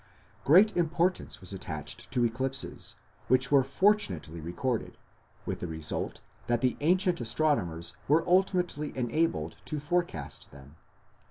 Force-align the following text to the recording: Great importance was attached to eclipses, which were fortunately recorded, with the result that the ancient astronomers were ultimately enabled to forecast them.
Great 0.45 0.75
importance 0.75 1.39
was 1.41 1.53
attached 1.53 2.09
to 2.09 2.25
eclipses, 2.25 2.95
which 3.27 3.51
were 3.51 3.63
fortunately 3.63 4.41
recorded, 4.41 4.97
with 5.45 5.59
the 5.59 5.67
result 5.67 6.21
that 6.47 6.61
the 6.61 6.75
ancient 6.79 7.21
astronomers 7.21 7.95
were 8.07 8.27
ultimately 8.27 8.91
enabled 8.97 9.57
to 9.63 9.77
forecast 9.79 10.49
them. 10.49 10.75